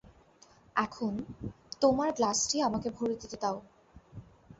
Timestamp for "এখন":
0.75-1.13